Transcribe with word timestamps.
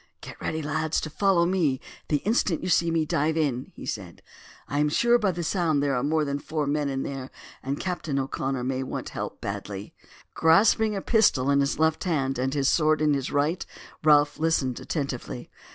"Get 0.21 0.41
ready, 0.41 0.63
lads, 0.63 0.99
to 1.01 1.11
follow 1.11 1.45
me 1.45 1.79
the 2.07 2.23
instant 2.25 2.63
you 2.63 2.69
see 2.69 2.89
me 2.89 3.05
dive 3.05 3.37
in," 3.37 3.71
he 3.75 3.85
said. 3.85 4.23
"I 4.67 4.79
am 4.79 4.89
sure 4.89 5.19
by 5.19 5.29
the 5.31 5.43
sound 5.43 5.83
there 5.83 5.93
are 5.93 6.01
more 6.01 6.25
than 6.25 6.39
four 6.39 6.65
men 6.65 6.89
in 6.89 7.03
there, 7.03 7.29
and 7.61 7.79
Captain 7.79 8.17
O'Connor 8.17 8.63
may 8.63 8.81
want 8.81 9.09
help 9.09 9.39
badly." 9.41 9.93
Grasping 10.33 10.95
a 10.95 11.01
pistol 11.03 11.51
in 11.51 11.59
his 11.59 11.77
left 11.77 12.05
hand, 12.05 12.39
and 12.39 12.55
his 12.55 12.67
sword 12.67 12.99
in 12.99 13.13
his 13.13 13.31
right, 13.31 13.63
Ralph 14.03 14.39
listened 14.39 14.79
attentively. 14.79 15.51